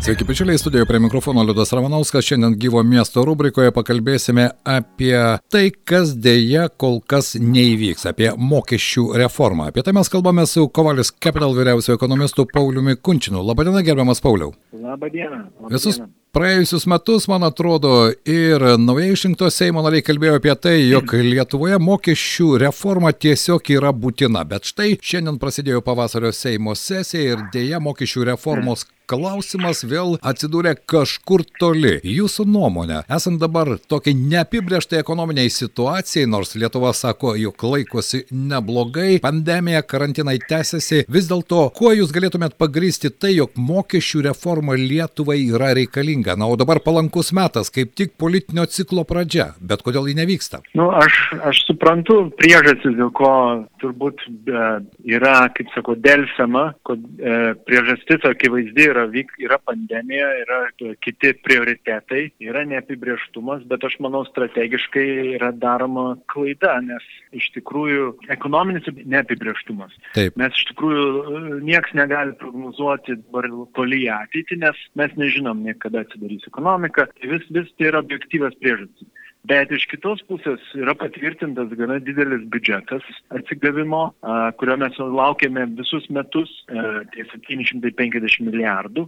[0.00, 2.24] Sveiki, bičiuliai, studijoje prie mikrofono Liudas Ramanauskas.
[2.24, 5.16] Šiandien gyvo miesto rubrikoje pakalbėsime apie
[5.52, 9.66] tai, kas dėja kol kas neįvyks, apie mokesčių reformą.
[9.68, 13.42] Apie tai mes kalbame su Kovalis Capital vyriausiu ekonomistu Pauliumi Kunčinu.
[13.44, 14.54] Labadiena, gerbiamas Pauliau.
[14.72, 15.42] Labadiena.
[15.68, 16.00] Visus
[16.32, 22.54] praėjusius metus, man atrodo, ir naujai išrinkto Seimo nariai kalbėjo apie tai, jog Lietuvoje mokesčių
[22.64, 24.46] reforma tiesiog yra būtina.
[24.48, 31.42] Bet štai šiandien prasidėjo pavasario Seimo sesija ir dėja mokesčių reformos klausimas vėl atsidūrė kažkur
[31.58, 31.96] toli.
[32.06, 39.82] Jūsų nuomonė, esant dabar tokiai neapibrieštai ekonominiai situacijai, nors Lietuva sako, jog laikosi neblogai, pandemija,
[39.82, 46.36] karantinai tęsiasi, vis dėlto, kuo jūs galėtumėt pagrysti tai, jog mokesčių reforma Lietuvai yra reikalinga?
[46.38, 50.62] Na, o dabar palankus metas, kaip tik politinio ciklo pradžia, bet kodėl ji nevyksta?
[50.78, 51.18] Nu, aš,
[51.50, 53.32] aš suprantu priežastis, dėl ko
[53.82, 54.64] turbūt e,
[55.16, 60.58] yra, kaip sako, dėlsama, kad e, priežastis akivaizdi yra, vyk, yra pandemija, yra
[61.04, 65.06] kiti prioritetai, yra neapibrieštumas, bet aš manau strategiškai
[65.36, 67.06] yra daroma klaida, nes
[67.36, 69.94] iš tikrųjų ekonominis neapibrieštumas.
[70.16, 70.36] Taip.
[70.40, 73.18] Mes iš tikrųjų nieks negali prognozuoti
[73.76, 79.08] toli ateitį, nes mes nežinom niekada atsidarys ekonomika, vis, vis tai yra objektyvas priežastis.
[79.48, 84.10] Bet iš kitos pusės yra patvirtintas gana didelis biudžetas atsigavimo,
[84.60, 89.06] kurio mes laukėme visus metus, tie 750 milijardų.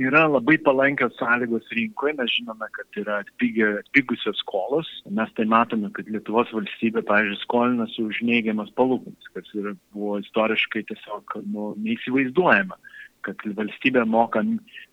[0.00, 6.08] Yra labai palankios sąlygos rinkoje, mes žinome, kad yra atpigusios skolos, mes tai matome, kad
[6.08, 12.78] Lietuvos valstybė, pavyzdžiui, skolinasi už neigiamas palūkanas, kas yra, buvo istoriškai tiesiog nu, neįsivaizduojama
[13.26, 14.42] kad valstybė moka,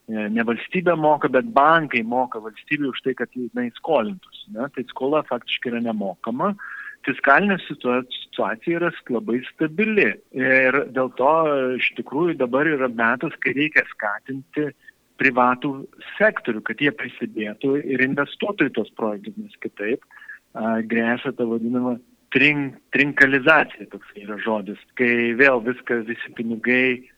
[0.10, 4.50] ne valstybė moka, bet bankai moka valstybė už tai, kad jinai skolintųsi.
[4.58, 4.68] Ne?
[4.76, 6.54] Tai skola faktiškai yra nemokama.
[7.08, 11.34] Fiskalinė situacija yra labai stabili ir dėl to
[11.78, 14.68] iš tikrųjų dabar yra metas, kai reikia skatinti
[15.20, 15.72] privatų
[16.18, 20.04] sektorių, kad jie prisidėtų ir investuotų į tos projektus, nes kitaip
[20.92, 21.98] grėsia ta vadinama
[22.36, 27.10] trink, trinkalizacija, toks yra žodis, kai vėl viskas, visi pinigai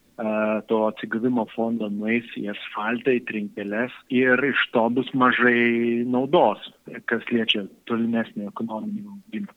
[0.67, 6.67] to atsigavimo fondo nueis į asfaltą, į trinkelės ir iš to bus mažai naudos,
[7.09, 9.55] kas liečia tolimesnį ekonominį augimą.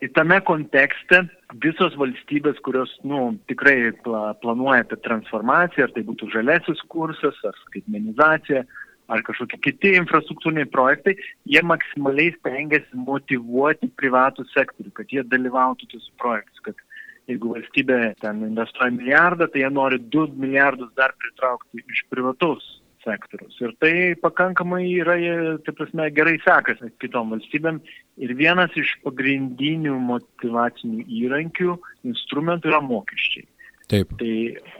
[0.00, 1.26] Ir tame kontekste
[1.60, 3.92] visos valstybės, kurios nu, tikrai
[4.40, 8.64] planuoja apie transformaciją, ar tai būtų žalesis kursas, ar skaitmenizacija,
[9.12, 11.18] ar kažkokie kiti infrastruktūriniai projektai,
[11.52, 16.86] jie maksimaliai stengiasi motivuoti privatų sektorių, kad jie dalyvautų tuose projektuose, kad
[17.28, 22.66] jeigu valstybė ten investuoja milijardą, tai jie nori 2 milijardus dar pritraukti iš privataus
[23.04, 23.56] sektoriaus.
[23.64, 25.16] Ir tai pakankamai yra,
[25.64, 27.80] taip prasme, gerai sekasi kitom valstybėm.
[28.20, 31.78] Ir vienas iš pagrindinių motivacinių įrankių,
[32.10, 33.46] instrumentų yra mokesčiai.
[33.90, 34.12] Taip.
[34.20, 34.34] Tai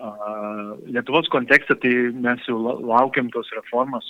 [0.06, 0.10] a,
[0.86, 4.06] Lietuvos kontekste, tai mes jau laukiam tos reformos,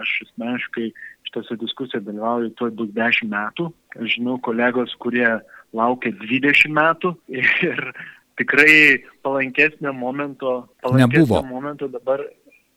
[0.00, 0.88] aš asmeniškai
[1.28, 3.68] šitose diskusijose dalyvauju, tuoj bus 10 metų.
[4.00, 5.28] Aš žinau kolegos, kurie
[5.76, 7.92] laukia 20 metų ir
[8.40, 11.42] tikrai palankesnio momento, palankesnio Nebuvo.
[11.48, 12.22] momento dabar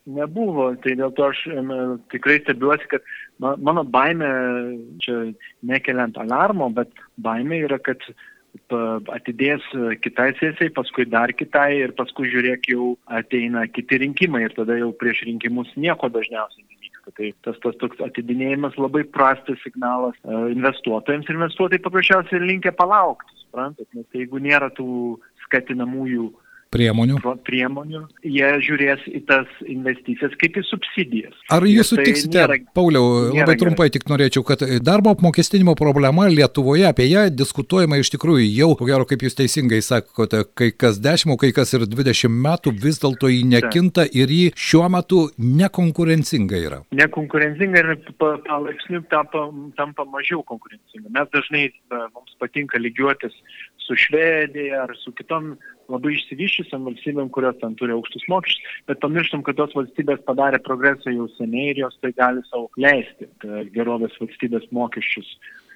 [0.05, 0.73] nebuvo.
[0.83, 1.71] Tai dėl to aš em,
[2.11, 3.05] tikrai stebiuosi, kad
[3.39, 4.27] ma- mano baime,
[4.99, 5.31] čia
[5.63, 8.03] nekeliant alarmo, bet baime yra, kad
[9.13, 9.63] atidės
[10.03, 14.91] kitai sesijai, paskui dar kitai ir paskui žiūrėk jau ateina kiti rinkimai ir tada jau
[14.93, 16.65] prieš rinkimus nieko dažniausiai
[17.03, 17.11] nevyksta.
[17.11, 23.31] Tai tas, tas toks atidinėjimas labai prastas signalas e, investuotojams ir investuotojai paprasčiausiai linkia palaukti,
[23.43, 26.31] suprantat, nes jeigu nėra tų skatinamųjų
[26.73, 27.19] Priemonių.
[27.45, 31.35] priemonių, jie žiūrės į tas investicijas kaip į subsidijas.
[31.53, 33.59] Ar jūs tai sutiksite, nėra- Pauliau, nėra labai gerai.
[33.61, 38.85] trumpai tik norėčiau, kad darbo apmokestinimo problema Lietuvoje, apie ją diskutuojama iš tikrųjų jau, ko
[38.89, 42.97] gero, kaip jūs teisingai sakote, kai kas 10, o kai kas ir 20 metų, vis
[42.99, 46.79] dėlto jį nekinta ir jį šiuo metu nekonkurencinga yra.
[46.91, 49.45] nekonkurencinga ir pa- palaipsniui tampa,
[49.77, 51.09] tampa mažiau konkurencinga.
[51.09, 53.33] Mes dažnai, e, mums patinka lygiuotis
[53.85, 55.53] su Švedija ar su kitom
[55.91, 61.11] labai išsivyščiusiam valstybėm, kurios ten turi aukštus mokesčius, bet pamirštam, kad tos valstybės padarė progresą
[61.13, 65.27] jau seniai ir jos tai gali savo leisti tai gerovės valstybės mokesčius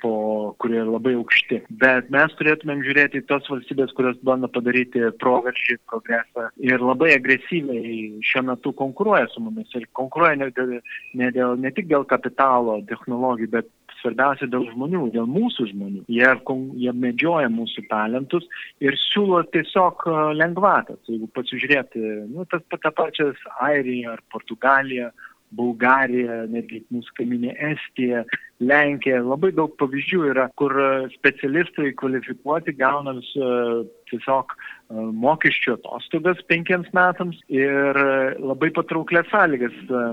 [0.02, 1.62] po, kurie labai aukšti.
[1.82, 8.22] Bet mes turėtumėm žiūrėti į tos valstybės, kurios bando padaryti proveržį, progresą ir labai agresyviai
[8.26, 10.78] šiuo metu konkuruoja su mumis ir konkuruoja ne, dėl,
[11.18, 13.72] ne, dėl, ne tik dėl kapitalo, technologijų, bet
[14.02, 16.04] svarbiausia dėl žmonių, dėl mūsų žmonių.
[16.12, 16.30] Jie,
[16.84, 18.48] jie medžioja mūsų talentus
[18.84, 20.08] ir siūlo tiesiog
[20.38, 21.00] lengvatas.
[21.10, 22.04] Jeigu pasižiūrėti,
[22.34, 25.12] nu, tas pat tą pačias Airiją ar Portugaliją,
[25.56, 28.24] Bulgarija, netgi mūsų kaiminė Estija,
[28.60, 29.22] Lenkija.
[29.24, 30.74] Labai daug pavyzdžių yra, kur
[31.14, 33.30] specialistai kvalifikuoti gauna vis,
[34.12, 34.58] tiesiog e,
[35.24, 38.00] mokesčių atostogas penkiems metams ir
[38.42, 39.76] labai patrauklės sąlygas.
[39.88, 40.04] E,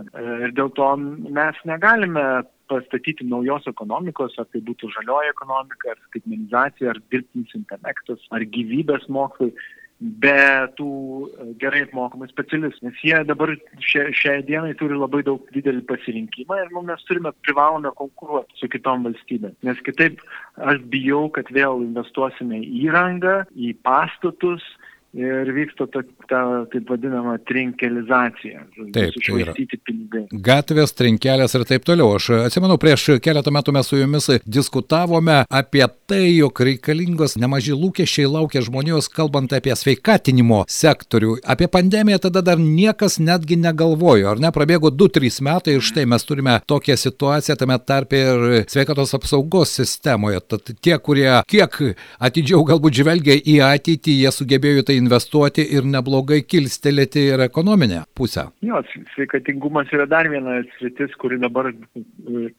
[0.46, 2.26] ir dėl to mes negalime
[2.70, 9.08] pastatyti naujos ekonomikos, ar tai būtų žalioji ekonomika, ar skaitmenizacija, ar dirbtinis intelektas, ar gyvybės
[9.12, 9.52] mokslai
[10.00, 10.38] be
[10.76, 15.84] tų e, gerai apmokamų specialistų, nes jie dabar šia, šiai dienai turi labai daug didelį
[15.88, 20.20] pasirinkimą ir nu, mes turime privalome konkuruoti su kitom valstybėm, nes kitaip
[20.58, 24.66] aš bijau, kad vėl investuosime į įrangą, į pastatus,
[25.14, 26.40] ir vyksta ta, ta
[26.72, 28.64] taip vadinama trinkelizacija.
[28.94, 29.55] Taip, tai yra.
[29.84, 30.25] Pinigai.
[30.44, 32.16] Gatvės, trinkelės ir taip toliau.
[32.19, 38.26] Aš atsimenu, prieš keletą metų mes su jumis diskutavome apie tai, jog reikalingos nemaži lūkesčiai
[38.31, 41.38] laukia žmonijos, kalbant apie sveikatinimo sektorių.
[41.55, 44.50] Apie pandemiją tada dar niekas netgi negalvojo, ar ne?
[44.55, 50.43] Prabėgo 2-3 metai ir štai mes turime tokią situaciją tame tarpe ir sveikatos apsaugos sistemoje.
[50.49, 51.81] Tad tie, kurie kiek
[52.19, 58.48] atidžiau galbūt žvelgia į ateitį, jie sugebėjo tai investuoti ir neblogai kilstelėti ir ekonominę pusę.
[58.64, 58.82] Jo,
[59.14, 61.76] sveikatingumas yra dar viena sritis, kuri dabar e,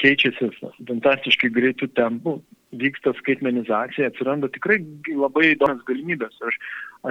[0.01, 2.39] keičiasi fantastiškai greitų tempų
[2.79, 6.35] vyksta skaitmenizacija, atsiranda tikrai labai įdomias galimybės.
[6.47, 6.57] Aš,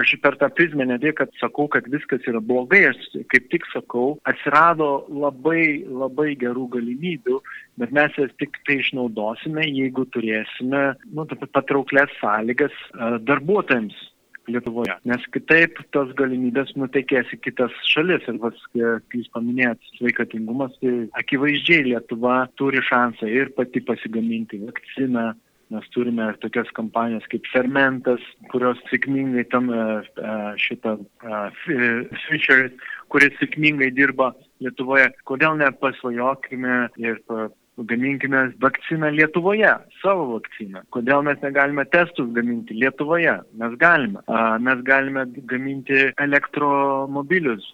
[0.01, 2.99] aš per tą prizmę ne tiek, kad sakau, kad viskas yra blogai, aš
[3.33, 7.39] kaip tik sakau, atsirado labai, labai gerų galimybių,
[7.81, 10.83] bet mes jas tik tai išnaudosime, jeigu turėsime
[11.15, 13.97] nu, patrauklės sąlygas e, darbuotojams
[14.47, 14.95] Lietuvoje.
[15.09, 18.25] Nes kitaip tos galimybės nutekės į kitas šalis.
[18.29, 25.33] Ir vas, kai jūs paminėjot sveikatingumas, tai akivaizdžiai Lietuva turi šansą ir pati pasigaminti vakciną.
[25.73, 28.21] Mes turime tokias kompanijas kaip Fermentas,
[28.51, 30.99] kurios sėkmingai tam e, e, šitą
[31.65, 32.67] Fisher,
[33.09, 34.29] kuris sėkmingai dirba
[34.61, 35.09] Lietuvoje.
[35.25, 37.17] Kodėl nepasvajokime ir
[37.77, 40.85] gaminkime vakciną Lietuvoje, savo vakciną.
[40.95, 43.39] Kodėl mes negalime testus gaminti Lietuvoje?
[43.59, 44.23] Mes galime.
[44.63, 47.73] Mes galime gaminti elektromobilius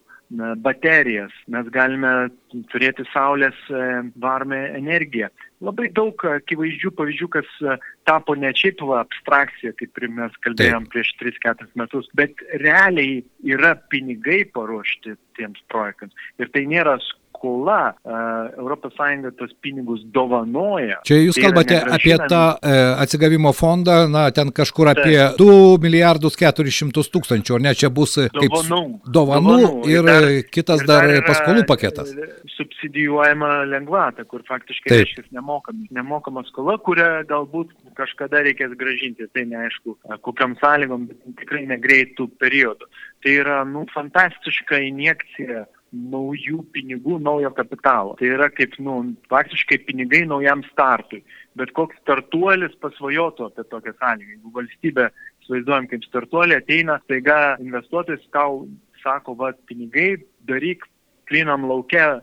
[0.64, 2.30] baterijas, mes galime
[2.72, 3.80] turėti saulės e,
[4.22, 5.28] varmę energiją.
[5.62, 7.76] Labai daug akivaizdžių pavyzdžių, kas e,
[8.08, 10.94] tapo ne šiaip abstrakcija, kaip mes kalbėjom Taip.
[10.94, 16.16] prieš 3-4 metus, bet realiai yra pinigai paruošti tiems projektams.
[16.40, 16.98] Ir tai nėra
[17.42, 21.02] skola, ES tos pinigus dovanoja.
[21.06, 25.40] Čia jūs tai kalbate apie tą e, atsigavimo fondą, na, ten kažkur apie Taip.
[25.42, 30.30] 2 milijardus 400 tūkstančių, ar ne, čia bus kaip dovanų, dovanų, dovanų ir, ir dar,
[30.54, 32.14] kitas ir dar, dar paskolų paketas.
[32.56, 39.98] Subsidijuojama lengvata, kur faktiškai reiškia nemokama, nemokama skola, kurią galbūt kažkada reikės gražinti, tai neaišku,
[40.26, 42.90] kokiam sąlygom, bet tikrai negreitų periodų.
[43.22, 48.16] Tai yra, nu, fantastiška injekcija naujų pinigų, naujo kapitalo.
[48.20, 48.98] Tai yra kaip, nu,
[49.32, 51.22] faktiškai pinigai naujam startui.
[51.60, 54.30] Bet koks startuolis pasvajotų apie tokią sąlygą.
[54.38, 55.10] Jeigu valstybė,
[55.44, 58.64] įsivaizduojam, kaip startuolį ateina, taiga investuotojas tau
[59.04, 60.14] sako, va, pinigai
[60.48, 60.86] daryk
[61.28, 62.22] plinam laukia,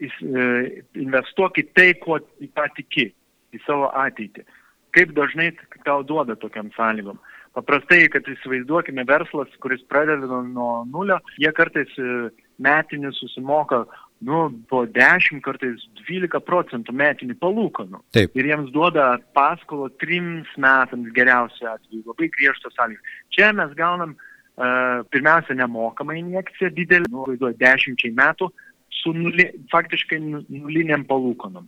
[0.00, 0.46] e,
[1.00, 3.10] investuok į tai, ko į ką tiki,
[3.52, 4.46] į savo ateitį.
[4.96, 5.52] Kaip dažnai
[5.84, 7.20] tau duoda tokiam sąlygom.
[7.54, 12.30] Paprastai, kad įsivaizduokime verslas, kuris pradeda nuo nulio, jie kartais e,
[12.62, 13.84] metinį susimoka
[14.20, 18.02] nu, po 10, kartais 12 procentų metinį palūkanų.
[18.16, 18.34] Taip.
[18.36, 23.14] Ir jiems duoda paskolą trims metams geriausiu atveju, labai griežtos sąlygos.
[23.32, 28.50] Čia mes gaunam uh, pirmiausia nemokamą injekciją didelį, nu, vaizduoju, dešimčiai metų
[29.02, 31.66] su nuli, faktiškai nu, nuliniam palūkanom.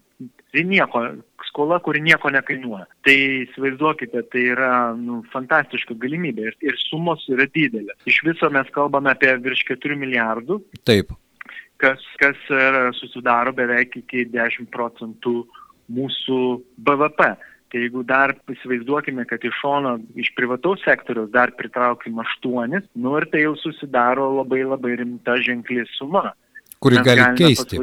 [0.53, 1.03] Tai nieko,
[1.49, 2.87] skola, kuri nieko nekainuoja.
[3.07, 7.99] Tai įsivaizduokite, tai yra nu, fantastiška galimybė ir, ir sumos yra didelės.
[8.09, 10.61] Iš viso mes kalbame apie virš 4 milijardų.
[10.89, 11.15] Taip.
[11.83, 12.39] Kas, kas
[12.99, 15.43] susidaro beveik iki 10 procentų
[15.93, 16.43] mūsų
[16.79, 17.33] BVP.
[17.73, 23.25] Tai jeigu dar įsivaizduokime, kad iš šono, iš privataus sektoriaus dar pritraukim aštuonis, nu ir
[23.33, 26.35] tai jau susidaro labai labai rimta ženkli suma
[26.83, 27.79] kuri Mes gali keisti.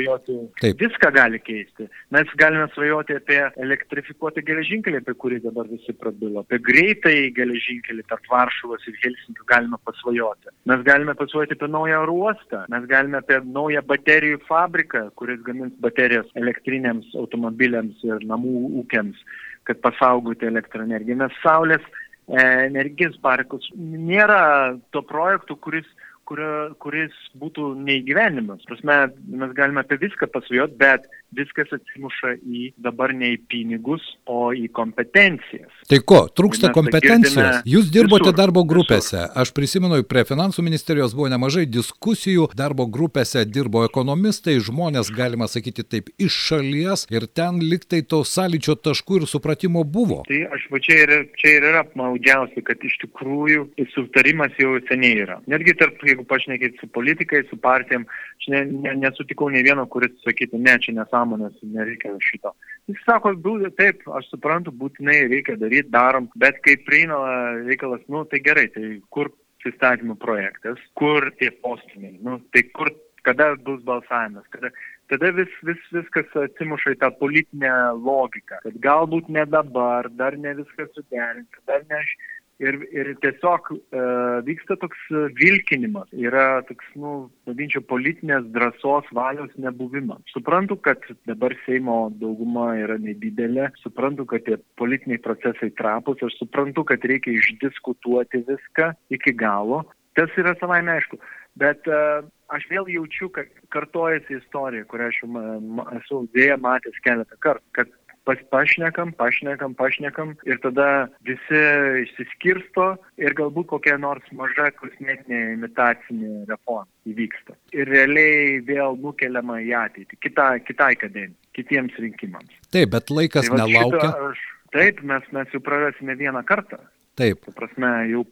[0.60, 0.82] Taip.
[0.84, 1.88] Viską gali keisti.
[2.16, 6.44] Mes galime svajoti apie elektrifikuotą geležinkelį, apie kurį dabar visi prabilo.
[6.44, 10.52] Apie greitai geležinkelį tarp Varšuvos ir Helsinkio galime pasvajoti.
[10.72, 12.66] Mes galime pasvajoti apie naują ruostą.
[12.74, 19.24] Mes galime apie naują baterijų fabriką, kuris gamins baterijas elektrinėms automobiliams ir namų ūkiams,
[19.70, 21.22] kad pasaugoti elektroenergiją.
[21.24, 23.72] Mes saulės e, energijos parkus.
[23.80, 25.88] Nėra to projektų, kuris
[26.30, 26.52] kurio,
[26.84, 28.66] kuris būtų neįgyvenimas.
[28.70, 29.00] Prasme,
[29.42, 34.68] mes galime apie viską pasvajot, bet viskas atsimuša į dabar ne į pinigus, o į
[34.76, 35.72] kompetencijas.
[35.90, 37.62] Tai ko, trūksta kompetencijos?
[37.70, 38.72] Jūs dirbote visur, darbo visur.
[38.74, 39.26] grupėse.
[39.38, 45.86] Aš prisimenu, prie finansų ministerijos buvo nemažai diskusijų, darbo grupėse dirbo ekonomistai, žmonės, galima sakyti
[45.86, 50.24] taip, iš šalies ir ten liktai to sąlyčio taškų ir supratimo buvo.
[50.30, 55.24] Tai aš va čia ir, čia ir yra maudžiausia, kad iš tikrųjų sutarimas jau seniai
[55.26, 55.40] yra.
[55.50, 58.06] Netgi tarp, jeigu pašnekėt su politikais, su partijom,
[58.40, 62.54] aš ne, ne, nesutikau ne vieno, kuris sakytų, ne, čia nesąmonės, nereikia šito.
[62.88, 67.18] Jis sako, būdė, taip, aš suprantu, būtinai reikia daryti, darom, bet kai prieina
[67.66, 69.32] reikalas, nu tai gerai, tai kur
[69.66, 72.90] įstatymų projektas, kur tie postumiai, nu tai kur,
[73.24, 74.72] kada bus balsavimas, kada,
[75.10, 80.56] tada vis, vis, viskas atsimuša į tą politinę logiką, kad galbūt ne dabar, dar ne
[80.56, 82.16] viskas suderinta, dar ne aš.
[82.60, 84.00] Ir, ir tiesiog e,
[84.44, 87.14] vyksta toks e, vilkinimas, yra toks, nu,
[87.48, 90.20] vadinčiau, politinės drąsos valios nebuvimas.
[90.34, 96.84] Suprantu, kad dabar Seimo dauguma yra nedidelė, suprantu, kad tie politiniai procesai trapus, aš suprantu,
[96.92, 99.86] kad reikia išdiskutuoti viską iki galo.
[100.20, 101.22] Tas yra savai aišku.
[101.60, 106.60] Bet uh, aš vėl jaučiu, kad kartojasi istorija, kurią aš jau ma- ma- esu dėja
[106.62, 107.96] matęs keletą kartų, kad
[108.26, 111.62] pašnekam, pašnekam, pašnekam ir tada visi
[112.04, 117.58] išsiskirsto ir galbūt kokia nors maža kosmetinė imitacinė reforma įvyksta.
[117.76, 122.54] Ir realiai vėl nukeliama į ateitį, kita, kitai kadencijai, kitiems rinkimams.
[122.74, 124.14] Taip, bet laikas Tai nelaukia.
[124.30, 124.46] Aš,
[124.76, 126.80] taip, mes, mes jau prarasime vieną kartą.
[127.20, 127.42] Taip.
[127.44, 128.24] Ta prasme, jau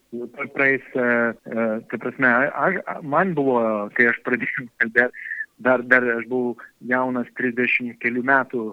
[0.56, 1.08] praeis, e,
[1.44, 3.60] e, ta prasme, aš, man buvo,
[3.98, 5.25] kai aš pradėjau kalbėti,
[5.60, 6.56] dar, dar aš buvau
[6.88, 8.63] jaunas 30 kelių metų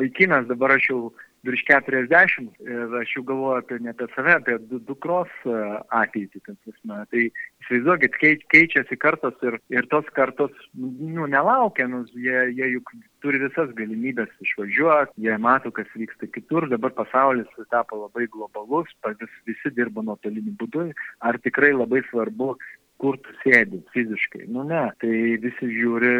[0.00, 1.00] vaikinas, dabar aš jau
[1.46, 5.56] virš 40 ir aš jau galvoju apie ne apie save, apie du, dukros e,
[5.94, 6.42] ateitį.
[6.46, 12.94] Tai įsivaizduokit, kei, keičiasi kartos ir, ir tos kartos, nu, nelaukia, nu, jie, jie juk
[13.24, 19.38] turi visas galimybės išvažiuoti, jie mato, kas vyksta kitur, dabar pasaulis tapo labai globalus, vis,
[19.48, 20.90] visi dirba nuotoliniu būdu,
[21.26, 22.56] ar tikrai labai svarbu,
[23.02, 24.46] kur tu sėdi fiziškai.
[24.48, 26.14] Nu ne, tai visi žiūri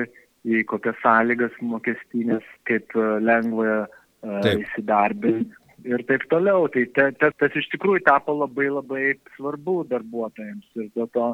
[0.47, 3.87] į kokias sąlygas mokestinės, kaip e, lengva
[4.23, 4.47] Taip.
[4.47, 6.69] uh, įsidarbinti ir taip toliau.
[6.73, 9.05] Tai te, te, tas iš tikrųjų tapo labai labai
[9.37, 11.33] svarbu darbuotojams ir dėl to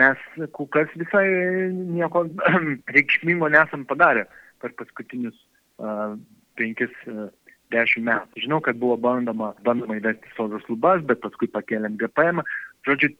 [0.00, 0.20] mes
[0.56, 1.26] kol kas visai
[1.72, 2.26] nieko
[2.96, 4.26] reikšmingo nesam padarę
[4.60, 5.36] per paskutinius
[5.80, 6.16] uh,
[6.60, 6.92] penkis.
[7.08, 7.28] Uh,
[7.70, 8.42] dešimt metų.
[8.44, 12.42] Žinau, kad buvo bandoma, bandoma įvesti sodros lubas, bet paskui pakėlėm GPM.
[12.88, 13.12] Žodžiu,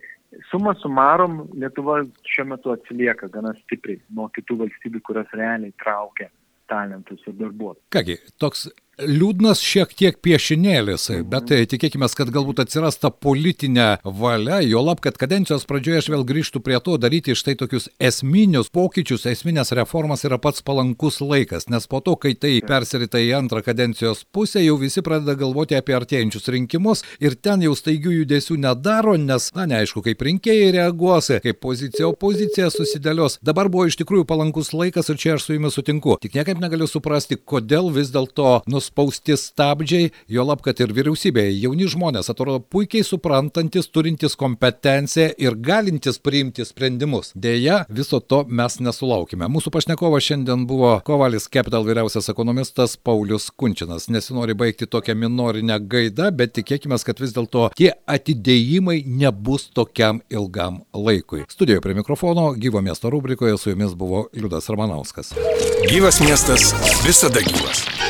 [0.51, 2.01] suma sumarom, Lietuva
[2.33, 6.31] šiuo metu atsilieka gana stipriai nuo kitų valstybių, kurios realiai traukia
[6.71, 7.89] talentus ir darbuotojus.
[7.95, 8.69] Kągi, toks
[9.07, 15.01] liūdnas šiek tiek piešinėlis, bet tai tikėkime, kad galbūt atsiras ta politinė valia, jo lab,
[15.05, 20.25] kad kadencijos pradžioje aš vėl grįžtų prie to daryti štai tokius esminius pokyčius, esminės reformas
[20.29, 24.77] yra pats palankus laikas, nes po to, kai tai persirita į antrą kadencijos pusę, jau
[24.81, 30.05] visi pradeda galvoti apie artėjančius rinkimus ir ten jau staigių judesių nedaro, nes, na, neaišku,
[30.07, 33.39] kaip rinkėjai reaguos, kaip pozicija opozicija susidėlios.
[33.45, 36.17] Dabar buvo iš tikrųjų palankus laikas ir čia aš su jumis sutinku.
[36.21, 38.61] Tik niekaip negaliu suprasti, kodėl vis dėlto
[38.91, 45.55] nuspausti stabdžiai, jo lab, kad ir vyriausybėje jauni žmonės atrodo puikiai suprantantis, turintis kompetenciją ir
[45.55, 47.33] galintis priimti sprendimus.
[47.35, 49.49] Deja, viso to mes nesulaukime.
[49.49, 54.09] Mūsų pašnekovas šiandien buvo Kovalis Capital vyriausias ekonomistas Paulius Kunčinas.
[54.09, 60.83] Nesinori baigti tokią minorinę gaidą, bet tikėkime, kad vis dėlto tie atidėjimai nebus tokiam ilgam
[60.95, 61.47] laikui.
[61.49, 65.35] Studijoje prie mikrofono gyvo miesto rubrikoje su jumis buvo Liudas Ramanauskas.
[65.89, 66.75] Gyvas miestas
[67.07, 68.10] visada gyvas.